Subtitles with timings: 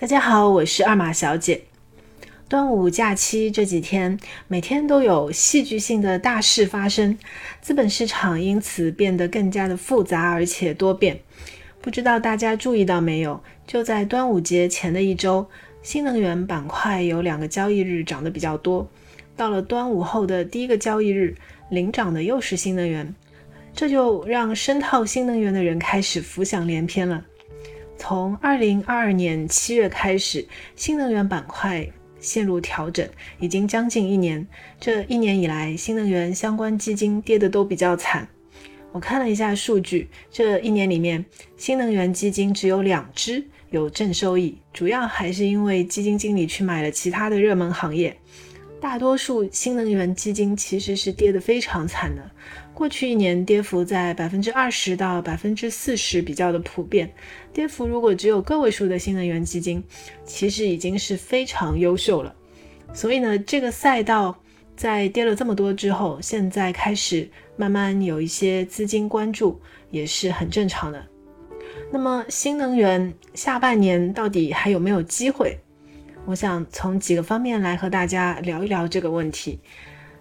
[0.00, 1.60] 大家好，我是二马小姐。
[2.48, 7.18] 端午假期这几天，每天都有戏剧性的大事发生，
[7.60, 11.18] 资本市场因此变得更加的复杂而且多变。
[11.80, 13.42] 不知道大家注意到没有？
[13.66, 15.44] 就在端午节前的一周，
[15.82, 18.88] 新能源板块有两个交易日涨得比较多。
[19.36, 21.34] 到了端午后的第一个交易日，
[21.70, 23.12] 领涨的又是新能源，
[23.74, 27.24] 这就让深套新能源的人开始浮想联翩了。
[27.98, 31.86] 从二零二二年七月开始，新能源板块
[32.20, 33.06] 陷入调整，
[33.40, 34.46] 已经将近一年。
[34.80, 38.26] 这一年以来，新能源相关基金跌得都比较惨。
[38.92, 41.22] 我看了一下数据，这一年里面，
[41.56, 48.16] 新能源基金只有两只有正收益，主要还是因为基金经理去买了其他的热门行业。
[48.80, 52.30] 大多数新能源基金其实是跌得非常惨的，
[52.72, 57.12] 过去一年跌幅在百分之二十到百分之四十比较的普遍。
[57.52, 59.82] 跌幅如果只有个位数的新能源基金，
[60.24, 62.34] 其实已经是非常优秀了。
[62.94, 64.36] 所以呢，这个赛道
[64.76, 71.04] 在跌了这么多之后，现在开始慢慢有一些资金关注，也是很正常的。
[71.90, 75.58] 那么新能源下半年到底还有没有机会？
[76.28, 79.58] 我想从几个方面来和大家聊一聊这个问题。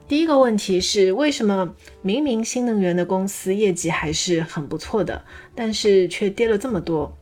[0.07, 7.13] 第一个问题是，为什么明明新能源的公司业绩还是很不错的，但是却跌了这么多？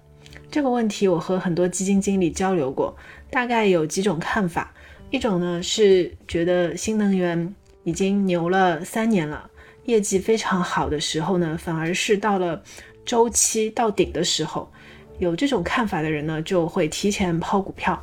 [0.51, 2.95] 这个问题我和很多基金经理交流过，
[3.31, 4.71] 大概有几种看法。
[5.09, 7.55] 一种呢是觉得新能源
[7.85, 9.49] 已经牛了三年了，
[9.85, 12.61] 业绩非常好的时候呢，反而是到了
[13.03, 14.71] 周期到顶的时候，
[15.17, 17.99] 有这种看法的人呢，就会提前抛股票。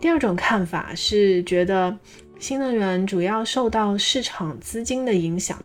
[0.00, 1.94] 第二种看法是觉得
[2.38, 5.62] 新能源主要受到市场资金的影响，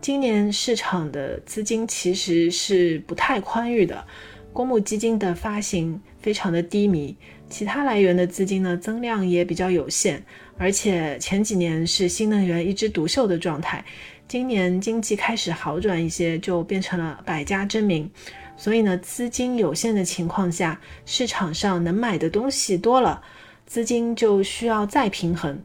[0.00, 4.02] 今年市场的资金其实是不太宽裕的，
[4.50, 7.14] 公募基金的发行非常的低迷，
[7.50, 10.24] 其他来源的资金呢增量也比较有限，
[10.56, 13.84] 而且前几年是新能源一枝独秀的状态，
[14.26, 18.10] 今年经济开始好转一些，就变成了百家争鸣，
[18.56, 23.22] 所以呢资金有限的情况下，市场上能买的东西多了。
[23.66, 25.58] 资金就需要再平衡，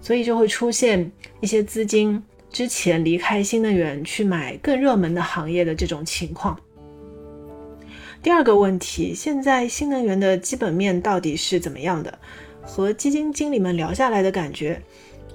[0.00, 1.10] 所以就会出现
[1.40, 6.58] 一些资金之前离开新能源去买更热门的行业的这种情况。
[8.22, 12.18] 第二个问题，现在新能源的基本面到底是怎么样的？
[12.62, 14.82] 和基金经理们聊下来的感觉，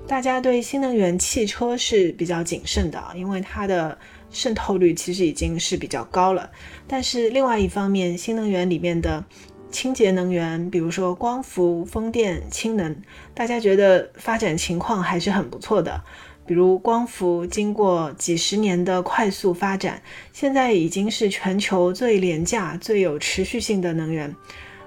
[0.07, 3.97] 大家对新能源汽车是比较谨慎的，因为它的
[4.29, 6.49] 渗透率其实已经是比较高了。
[6.87, 9.23] 但是另外一方面，新能源里面的
[9.71, 12.95] 清洁能源，比如说光伏、风电、氢能，
[13.33, 16.01] 大家觉得发展情况还是很不错的。
[16.47, 24.33] 比如光伏，经过几十年的快速发展，现在已经是全球最廉价、最有持续性的能源。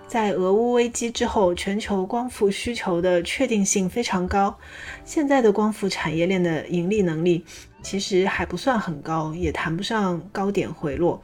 [0.07, 4.57] 在俄乌危机之后，全球光伏需求的确定性非常高。
[5.05, 7.45] 现在的光伏产业链的盈利能力
[7.83, 11.21] 其实还不算很高，也谈不上高点回落。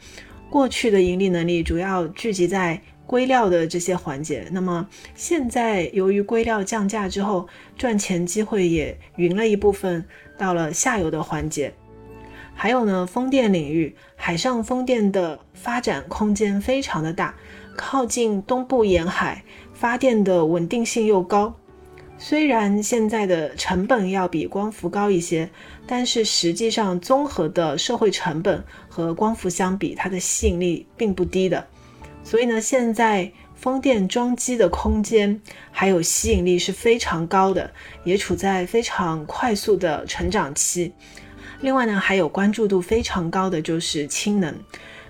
[0.51, 2.83] 过去的盈利能力主要聚集在。
[3.07, 10.05] 硅料的这些环节，那么现在由于硅料降价之后，赚钱机会也匀了一部分
[10.39, 11.75] 到了下游的环节。
[12.55, 17.35] 还有呢，风电领域，海上风电的发展空间非常的大，
[17.77, 21.55] 靠近东部沿海，发电的稳定性又高。
[22.17, 25.51] 虽然现在的成本要比光伏高一些，
[25.85, 31.67] 但是实际上综合的社会成本和光伏相比，它的吸引力并不低的。
[32.25, 35.41] 所以呢，现在风电装机的空间
[35.71, 37.71] 还有吸引力是非常高的，
[38.03, 40.93] 也处在非常快速的成长期。
[41.61, 44.55] 另外呢，还有关注度非常高的就是氢能，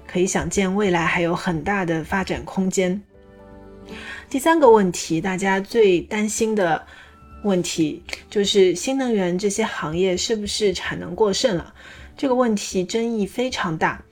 [0.07, 3.01] 可以想见未来还有很大的发展空间。
[4.29, 6.85] 第三个问题，大家最担心的
[7.43, 11.73] 问题就是新能源这些行业是不是产能过剩了？
[12.17, 14.03] 这个问题争议非常大。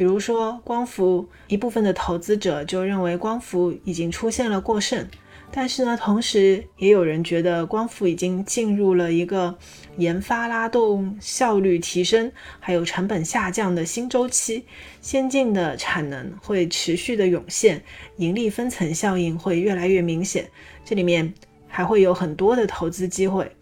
[0.00, 5.06] 比如说光伏，一部分的投资者就认为光伏已经出现了过剩，
[5.52, 9.54] 但是呢，同时也有人觉得光伏已经进入了一个
[9.98, 14.64] 研发拉动、效率提升，还有成本下降的新周期，
[15.02, 17.84] 先进的产能会持续的涌现，
[18.16, 20.48] 盈利分层效应会越来越明显，
[20.82, 21.30] 这里面
[21.68, 23.54] 还会有很多的投资机会。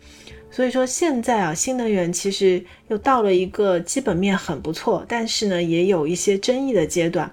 [0.51, 7.33] 所以说现在啊，新能源其实又到了一个基本面很不错，但是呢也有一些争议的阶段。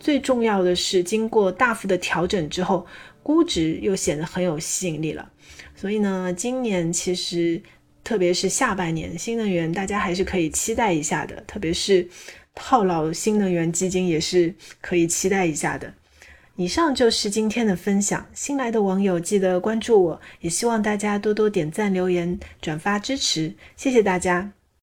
[0.00, 2.86] 最重要的是，经过大幅的调整之后，
[3.22, 5.30] 估值又显得很有吸引力了。
[5.76, 7.60] 所以呢，今年其实
[8.02, 12.08] 特别是下半年，新能源大家还是可以期待一下的，特别是
[12.54, 15.92] 套牢新能源基金也是可以期待一下的。
[16.60, 18.26] 以上就是今天的分享。
[18.34, 24.52] 新来的网友记得关注我，也希望大家多多点赞、留言、转发支持，谢谢大家。